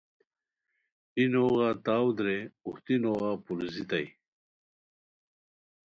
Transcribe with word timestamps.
ای 1.15 1.23
نوغہ 1.31 1.69
تاؤ 1.85 2.07
درے 2.17 2.37
اوہتی 2.65 2.95
نوغہ 3.03 3.31
پوروزیتائے 3.43 4.07